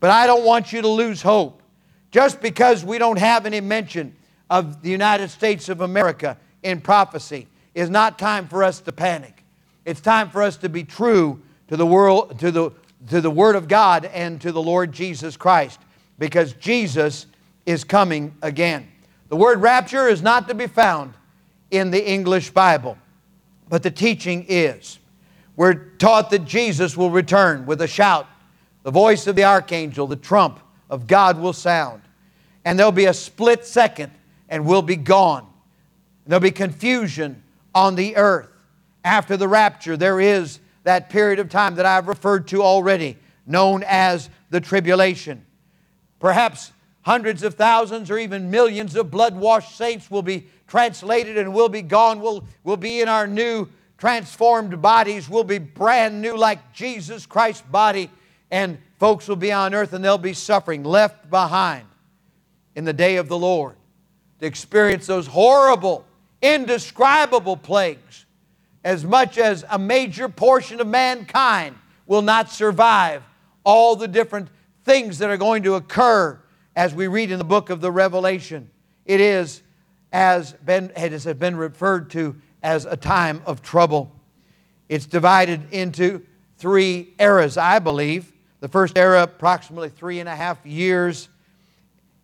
[0.00, 1.62] But I don't want you to lose hope.
[2.10, 4.14] Just because we don't have any mention
[4.48, 9.44] of the United States of America in prophecy is not time for us to panic.
[9.84, 12.70] It's time for us to be true to the world, to the,
[13.08, 15.80] to the Word of God and to the Lord Jesus Christ
[16.18, 17.26] because Jesus
[17.66, 18.88] is coming again.
[19.28, 21.14] The word rapture is not to be found
[21.70, 22.98] in the English Bible,
[23.68, 24.98] but the teaching is.
[25.56, 28.26] We're taught that Jesus will return with a shout.
[28.82, 30.60] The voice of the archangel, the trump
[30.90, 32.02] of God will sound.
[32.64, 34.12] And there'll be a split second
[34.48, 35.46] and we'll be gone.
[36.26, 37.42] There'll be confusion
[37.74, 38.48] on the earth.
[39.04, 43.84] After the rapture, there is that period of time that I've referred to already, known
[43.86, 45.44] as the tribulation.
[46.20, 46.72] Perhaps
[47.04, 51.68] hundreds of thousands or even millions of blood washed saints will be translated and will
[51.68, 52.20] be gone.
[52.20, 55.28] We'll, we'll be in our new transformed bodies.
[55.28, 58.10] We'll be brand new like Jesus Christ's body.
[58.50, 61.86] And folks will be on earth and they'll be suffering, left behind
[62.74, 63.76] in the day of the Lord
[64.40, 66.04] to experience those horrible
[66.40, 68.26] indescribable plagues,
[68.82, 73.22] as much as a major portion of mankind will not survive
[73.64, 74.48] all the different
[74.84, 76.38] things that are going to occur
[76.76, 78.70] as we read in the book of the Revelation.
[79.04, 79.62] It is
[80.12, 84.12] as been, it has been referred to as a time of trouble.
[84.88, 86.24] It's divided into
[86.58, 88.32] three eras, I believe.
[88.60, 91.28] The first era, approximately three and a half years.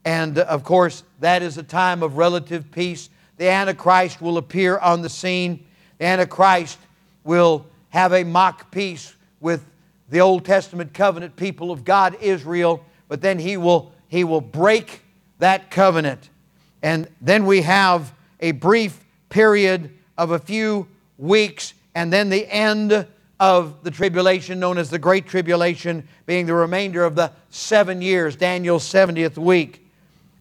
[0.05, 3.11] And of course, that is a time of relative peace.
[3.37, 5.67] The Antichrist will appear on the scene.
[5.99, 6.79] The Antichrist
[7.25, 9.65] will have a mock peace with
[10.09, 15.03] the Old Testament covenant people of God, Israel, but then he will, he will break
[15.39, 16.29] that covenant.
[16.83, 23.07] And then we have a brief period of a few weeks, and then the end
[23.39, 28.35] of the tribulation, known as the Great Tribulation, being the remainder of the seven years,
[28.35, 29.87] Daniel's 70th week.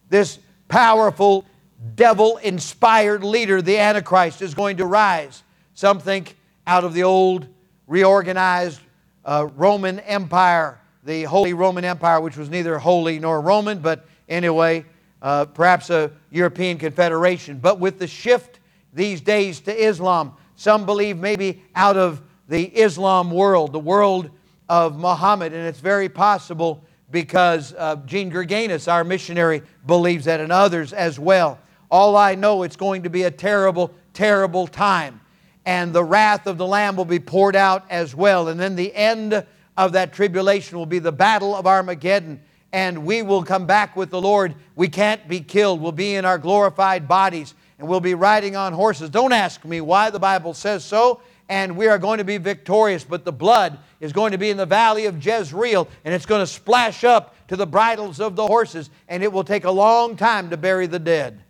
[0.08, 1.46] This powerful,
[1.94, 5.44] devil inspired leader, the Antichrist, is going to rise.
[5.74, 7.46] Some think out of the old,
[7.86, 8.80] reorganized
[9.24, 14.84] uh, Roman Empire, the Holy Roman Empire, which was neither holy nor Roman, but anyway,
[15.22, 17.58] uh, perhaps a European confederation.
[17.58, 18.60] But with the shift
[18.92, 24.30] these days to Islam, some believe maybe out of the Islam world, the world
[24.68, 28.32] of Muhammad, and it's very possible because uh, Gene
[28.88, 31.58] our missionary, believes that, and others as well.
[31.90, 35.20] All I know, it's going to be a terrible, terrible time.
[35.66, 38.48] And the wrath of the Lamb will be poured out as well.
[38.48, 39.44] And then the end
[39.76, 42.40] of that tribulation will be the battle of Armageddon.
[42.72, 44.54] And we will come back with the Lord.
[44.76, 45.80] We can't be killed.
[45.80, 49.10] We'll be in our glorified bodies and we'll be riding on horses.
[49.10, 53.04] Don't ask me why the Bible says so and we are going to be victorious.
[53.04, 56.40] But the blood is going to be in the valley of Jezreel, and it's going
[56.40, 60.16] to splash up to the bridles of the horses, and it will take a long
[60.16, 61.42] time to bury the dead.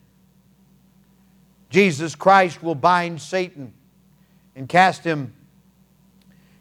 [1.69, 3.75] Jesus Christ will bind Satan
[4.57, 5.35] and cast him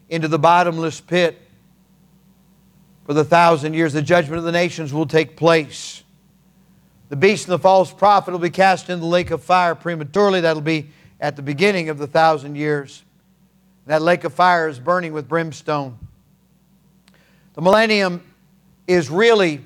[0.09, 1.41] into the bottomless pit.
[3.09, 6.03] For the thousand years, the judgment of the nations will take place.
[7.09, 10.41] The beast and the false prophet will be cast into the lake of fire prematurely.
[10.41, 13.01] That'll be at the beginning of the thousand years.
[13.87, 15.97] That lake of fire is burning with brimstone.
[17.55, 18.21] The millennium
[18.85, 19.61] is really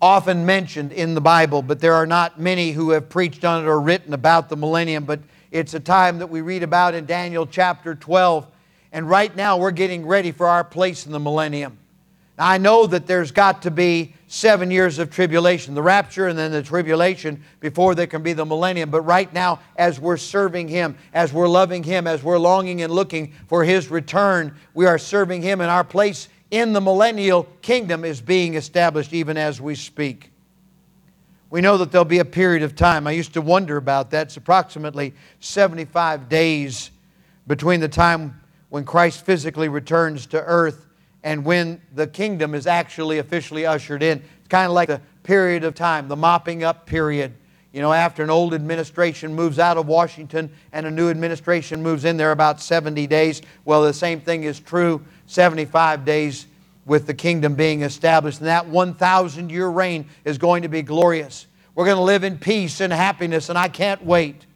[0.00, 3.66] often mentioned in the Bible, but there are not many who have preached on it
[3.66, 5.04] or written about the millennium.
[5.04, 8.46] But it's a time that we read about in Daniel chapter 12.
[8.92, 11.80] And right now we're getting ready for our place in the millennium.
[12.38, 16.50] I know that there's got to be seven years of tribulation, the rapture and then
[16.50, 18.90] the tribulation before there can be the millennium.
[18.90, 22.92] But right now, as we're serving Him, as we're loving Him, as we're longing and
[22.92, 28.04] looking for His return, we are serving Him, and our place in the millennial kingdom
[28.04, 30.32] is being established even as we speak.
[31.50, 33.06] We know that there'll be a period of time.
[33.06, 34.26] I used to wonder about that.
[34.26, 36.90] It's approximately 75 days
[37.46, 40.84] between the time when Christ physically returns to earth
[41.24, 44.18] and when the kingdom is actually officially ushered in.
[44.18, 47.32] It's kind of like the period of time, the mopping up period.
[47.72, 52.04] You know, after an old administration moves out of Washington and a new administration moves
[52.04, 53.42] in there about 70 days.
[53.64, 56.46] Well, the same thing is true 75 days
[56.86, 58.38] with the kingdom being established.
[58.38, 61.46] And that 1,000 year reign is going to be glorious.
[61.74, 64.46] We're going to live in peace and happiness, and I can't wait.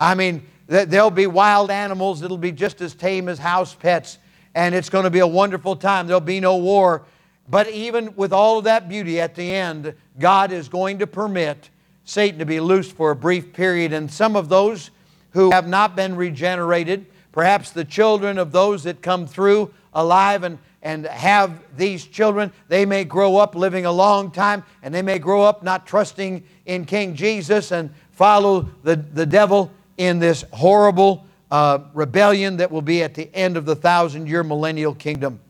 [0.00, 4.18] I mean, there'll be wild animals that'll be just as tame as house pets
[4.54, 6.06] and it's going to be a wonderful time.
[6.06, 7.02] There'll be no war.
[7.48, 11.70] But even with all of that beauty at the end, God is going to permit
[12.04, 13.92] Satan to be loosed for a brief period.
[13.92, 14.90] And some of those
[15.32, 20.58] who have not been regenerated, perhaps the children of those that come through alive and,
[20.82, 25.18] and have these children, they may grow up living a long time and they may
[25.18, 31.23] grow up not trusting in King Jesus and follow the, the devil in this horrible
[31.50, 35.40] uh, rebellion that will be at the end of the thousand year millennial kingdom.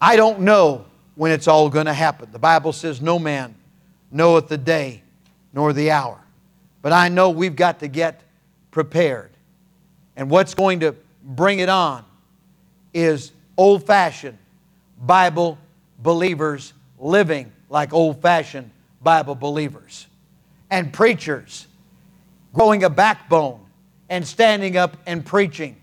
[0.00, 2.30] I don't know when it's all going to happen.
[2.32, 3.54] The Bible says, No man
[4.10, 5.02] knoweth the day
[5.52, 6.18] nor the hour.
[6.82, 8.22] But I know we've got to get
[8.70, 9.30] prepared.
[10.16, 12.04] And what's going to bring it on
[12.94, 14.38] is old fashioned
[15.00, 15.58] Bible
[15.98, 18.70] believers living like old fashioned
[19.02, 20.06] Bible believers.
[20.70, 21.66] And preachers
[22.54, 23.60] growing a backbone
[24.10, 25.76] and standing up and preaching.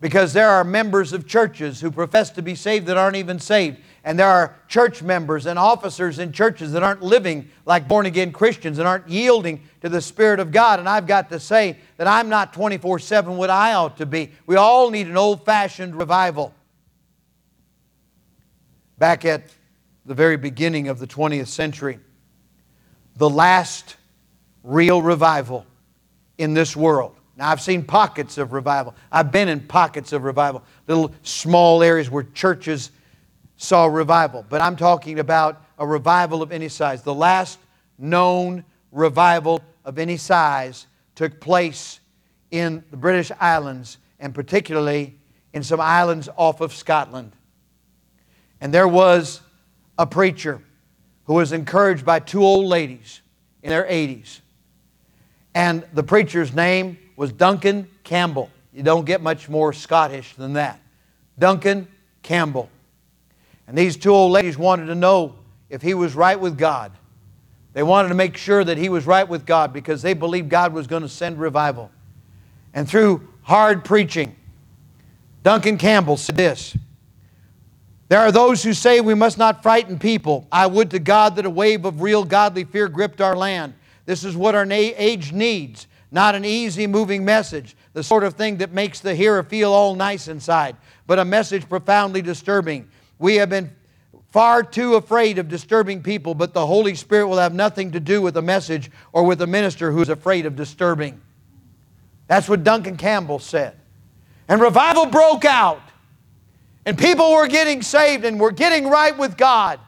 [0.00, 3.78] Because there are members of churches who profess to be saved that aren't even saved.
[4.04, 8.30] And there are church members and officers in churches that aren't living like born again
[8.30, 10.78] Christians and aren't yielding to the Spirit of God.
[10.78, 14.30] And I've got to say that I'm not 24 7 what I ought to be.
[14.46, 16.54] We all need an old fashioned revival.
[18.98, 19.50] Back at
[20.06, 21.98] the very beginning of the 20th century,
[23.16, 23.96] the last
[24.62, 25.66] real revival
[26.38, 28.96] in this world now, I've seen pockets of revival.
[29.12, 32.90] I've been in pockets of revival, little small areas where churches
[33.56, 34.44] saw revival.
[34.48, 37.02] But I'm talking about a revival of any size.
[37.02, 37.60] The last
[37.96, 42.00] known revival of any size took place
[42.50, 45.16] in the British Islands and particularly
[45.52, 47.36] in some islands off of Scotland.
[48.60, 49.42] And there was
[49.96, 50.60] a preacher
[51.26, 53.20] who was encouraged by two old ladies
[53.62, 54.40] in their 80s.
[55.54, 58.48] And the preacher's name was Duncan Campbell.
[58.72, 60.80] You don't get much more Scottish than that.
[61.36, 61.88] Duncan
[62.22, 62.70] Campbell.
[63.66, 65.34] And these two old ladies wanted to know
[65.68, 66.92] if he was right with God.
[67.72, 70.72] They wanted to make sure that he was right with God because they believed God
[70.72, 71.90] was going to send revival.
[72.72, 74.36] And through hard preaching,
[75.42, 76.76] Duncan Campbell said this
[78.08, 80.46] There are those who say we must not frighten people.
[80.52, 83.74] I would to God that a wave of real godly fear gripped our land.
[84.06, 88.58] This is what our age needs, not an easy moving message, the sort of thing
[88.58, 92.88] that makes the hearer feel all nice inside, but a message profoundly disturbing.
[93.18, 93.70] We have been
[94.30, 98.22] far too afraid of disturbing people, but the Holy Spirit will have nothing to do
[98.22, 101.20] with a message or with a minister who's afraid of disturbing.
[102.26, 103.76] That's what Duncan Campbell said.
[104.48, 105.82] And revival broke out,
[106.86, 109.80] and people were getting saved and were getting right with God.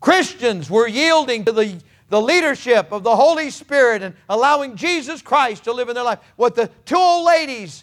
[0.00, 1.80] Christians were yielding to the,
[2.14, 6.20] the leadership of the Holy Spirit and allowing Jesus Christ to live in their life.
[6.36, 7.82] What the two old ladies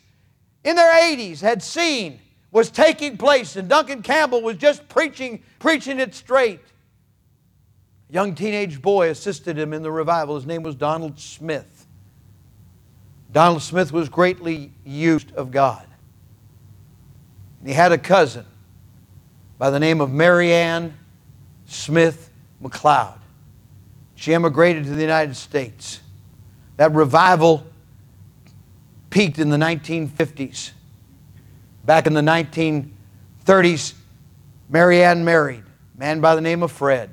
[0.63, 2.17] in their 80s had seen
[2.49, 6.61] was taking place, and Duncan Campbell was just preaching, preaching it straight.
[8.09, 10.35] A young teenage boy assisted him in the revival.
[10.35, 11.85] His name was Donald Smith.
[13.33, 15.85] Donald Smith was greatly used of God.
[17.59, 18.45] And he had a cousin
[19.57, 20.97] by the name of Marianne
[21.65, 22.29] Smith
[22.63, 23.17] McLeod.
[24.21, 25.99] She emigrated to the United States.
[26.77, 27.65] That revival
[29.09, 30.73] peaked in the 1950s.
[31.85, 33.95] Back in the 1930s,
[34.69, 37.09] Marianne married a man by the name of Fred.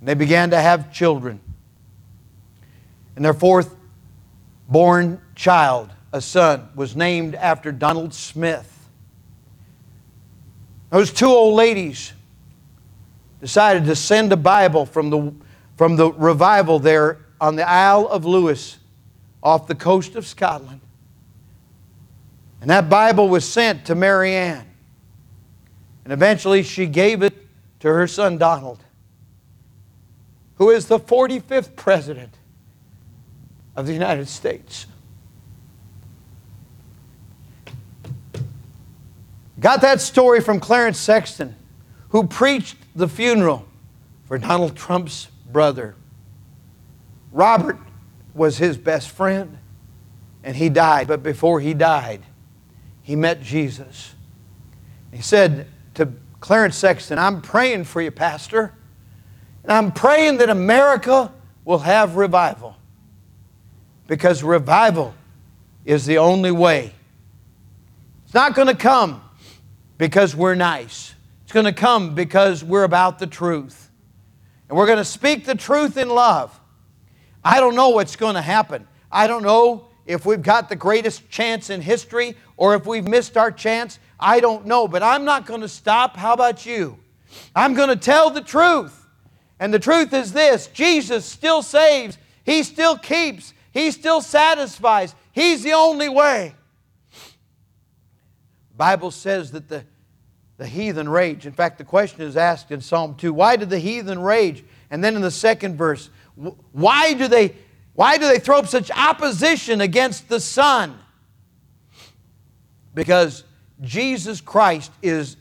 [0.00, 1.40] And they began to have children.
[3.14, 3.76] And their fourth
[4.70, 8.88] born child, a son, was named after Donald Smith.
[10.88, 12.14] Those two old ladies
[13.42, 15.34] decided to send a Bible from the,
[15.76, 18.78] from the revival there on the Isle of Lewis
[19.42, 20.80] off the coast of Scotland.
[22.60, 24.66] And that Bible was sent to Mary Marianne.
[26.04, 27.34] And eventually she gave it
[27.80, 28.82] to her son Donald,
[30.56, 32.32] who is the 45th president
[33.74, 34.86] of the United States.
[39.58, 41.56] Got that story from Clarence Sexton,
[42.10, 43.66] who preached the funeral
[44.26, 45.94] for Donald Trump's brother.
[47.32, 47.78] Robert
[48.34, 49.56] was his best friend,
[50.44, 51.08] and he died.
[51.08, 52.20] But before he died,
[53.00, 54.14] he met Jesus.
[55.14, 58.74] He said to Clarence Sexton, I'm praying for you, Pastor,
[59.62, 61.32] and I'm praying that America
[61.64, 62.76] will have revival.
[64.06, 65.14] Because revival
[65.86, 66.92] is the only way.
[68.26, 69.22] It's not going to come
[69.96, 71.14] because we're nice.
[71.44, 73.85] It's going to come because we're about the truth.
[74.68, 76.58] And we're going to speak the truth in love.
[77.44, 78.88] I don't know what's going to happen.
[79.10, 83.36] I don't know if we've got the greatest chance in history or if we've missed
[83.36, 84.88] our chance, I don't know.
[84.88, 86.16] But I'm not going to stop.
[86.16, 86.98] How about you?
[87.54, 89.06] I'm going to tell the truth.
[89.58, 95.14] And the truth is this Jesus still saves, He still keeps, He still satisfies.
[95.32, 96.54] He's the only way.
[98.76, 99.84] Bible says that the,
[100.58, 101.46] the heathen rage.
[101.46, 104.64] In fact, the question is asked in Psalm 2 why did the heathen rage?
[104.90, 106.10] And then in the second verse,
[106.72, 107.54] why do they
[107.94, 110.98] why do they throw up such opposition against the Son?
[112.94, 113.44] Because
[113.80, 115.36] Jesus Christ is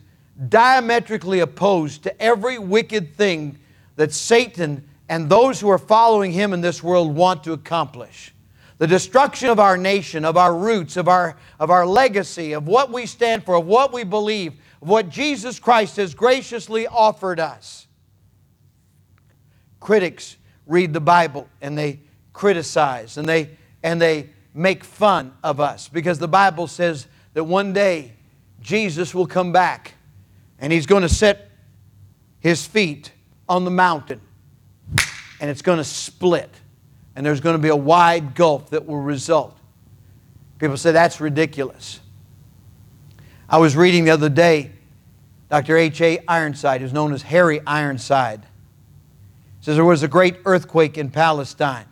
[0.50, 3.60] diametrically opposed to every wicked thing
[3.98, 8.34] that Satan and those who are following him in this world want to accomplish.
[8.78, 12.92] The destruction of our nation, of our roots, of our, of our legacy, of what
[12.92, 14.54] we stand for, of what we believe,
[14.86, 17.88] what Jesus Christ has graciously offered us.
[19.80, 22.02] Critics read the Bible and they
[22.34, 23.50] criticize and they,
[23.82, 28.14] and they make fun of us because the Bible says that one day
[28.62, 29.96] Jesus will come back
[30.60, 31.50] and he's going to set
[32.40, 33.12] his feet
[33.50, 34.22] on the mountain
[35.42, 36.50] and it's going to split
[37.16, 39.58] and there's going to be a wide gulf that will result.
[40.60, 42.02] People say that's ridiculous.
[43.50, 44.72] I was reading the other day
[45.50, 45.78] Dr.
[45.78, 46.20] H.A.
[46.28, 48.46] Ironside, who's known as Harry Ironside,
[49.62, 51.86] says there was a great earthquake in Palestine.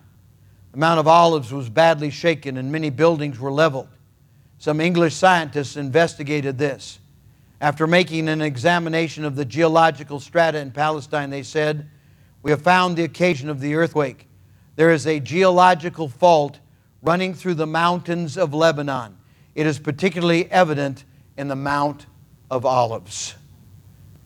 [0.72, 3.88] The Mount of Olives was badly shaken and many buildings were leveled.
[4.58, 6.98] Some English scientists investigated this.
[7.60, 11.88] After making an examination of the geological strata in Palestine, they said,
[12.42, 14.28] We have found the occasion of the earthquake.
[14.76, 16.58] There is a geological fault
[17.02, 19.16] running through the mountains of Lebanon.
[19.54, 21.04] It is particularly evident
[21.36, 22.06] in the Mount
[22.50, 23.34] of Olives.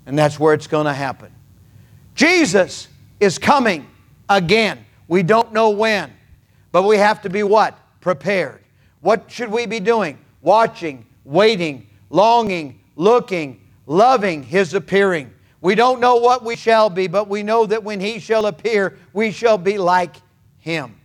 [0.09, 1.31] And that's where it's going to happen.
[2.15, 2.89] Jesus
[3.21, 3.87] is coming
[4.27, 4.87] again.
[5.07, 6.11] We don't know when,
[6.73, 7.79] but we have to be what?
[8.01, 8.65] Prepared.
[9.03, 10.17] What should we be doing?
[10.41, 15.31] Watching, waiting, longing, looking, loving His appearing.
[15.61, 18.97] We don't know what we shall be, but we know that when He shall appear,
[19.13, 20.17] we shall be like
[20.59, 20.99] Him.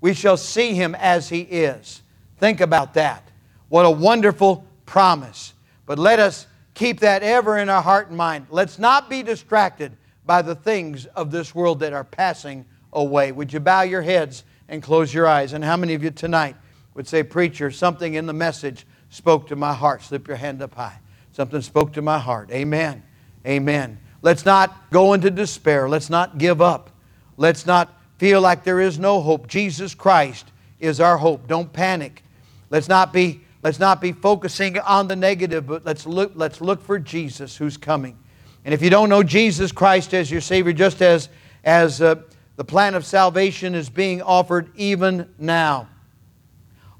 [0.00, 2.00] We shall see Him as He is.
[2.38, 3.28] Think about that.
[3.68, 5.52] What a wonderful promise.
[5.84, 6.46] But let us
[6.78, 8.46] keep that ever in our heart and mind.
[8.50, 13.32] Let's not be distracted by the things of this world that are passing away.
[13.32, 15.52] Would you bow your heads and close your eyes?
[15.52, 16.54] And how many of you tonight
[16.94, 20.02] would say, Preacher, something in the message spoke to my heart?
[20.02, 21.00] Slip your hand up high.
[21.32, 22.50] Something spoke to my heart.
[22.52, 23.02] Amen.
[23.44, 23.98] Amen.
[24.22, 25.88] Let's not go into despair.
[25.88, 26.90] Let's not give up.
[27.36, 29.48] Let's not feel like there is no hope.
[29.48, 31.48] Jesus Christ is our hope.
[31.48, 32.22] Don't panic.
[32.70, 36.82] Let's not be, let's not be focusing on the negative, but let's look, let's look
[36.82, 38.18] for Jesus who's coming.
[38.64, 41.28] And if you don't know Jesus Christ as your Savior, just as,
[41.64, 42.16] as uh,
[42.56, 45.88] the plan of salvation is being offered even now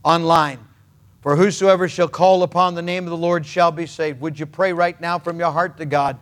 [0.02, 0.61] online,
[1.20, 4.20] for whosoever shall call upon the name of the Lord shall be saved.
[4.20, 6.18] Would you pray right now from your heart to God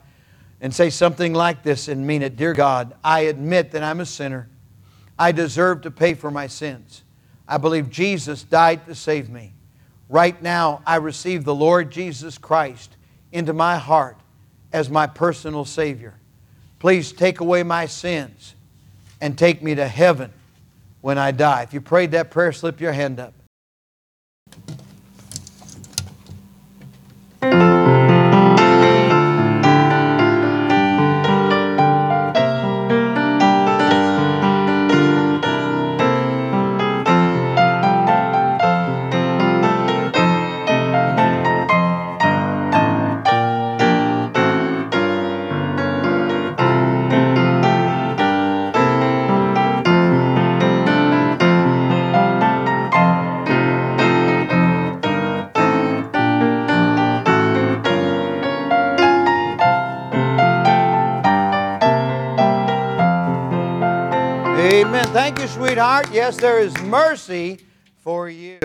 [0.60, 2.36] and say something like this and mean it?
[2.36, 4.48] Dear God, I admit that I'm a sinner.
[5.18, 7.02] I deserve to pay for my sins.
[7.46, 9.52] I believe Jesus died to save me.
[10.08, 12.96] Right now, I receive the Lord Jesus Christ
[13.32, 14.16] into my heart
[14.72, 16.14] as my personal Savior.
[16.78, 18.54] Please take away my sins
[19.20, 20.32] and take me to heaven
[21.00, 21.62] when I die.
[21.62, 23.34] If you prayed that prayer, slip your hand up.
[65.76, 66.10] You, sweetheart.
[66.10, 67.58] Yes, there is mercy
[68.02, 68.54] for you.